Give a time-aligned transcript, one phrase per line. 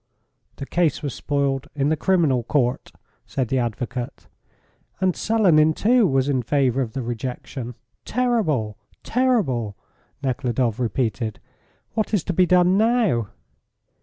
[0.55, 2.91] "The case was spoiled in the Criminal Court,"
[3.27, 4.27] said the advocate.
[4.99, 7.75] "And Selenin, too, was in favour of the rejection.
[8.03, 8.79] Terrible!
[9.03, 9.77] terrible!"
[10.23, 11.39] Nekhludoff repeated.
[11.93, 13.29] "What is to be done now?"